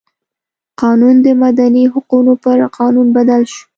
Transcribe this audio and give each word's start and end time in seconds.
قانون 0.81 1.15
د 1.25 1.27
مدني 1.43 1.83
حقونو 1.93 2.33
پر 2.43 2.57
قانون 2.77 3.07
بدل 3.17 3.41
شو. 3.53 3.63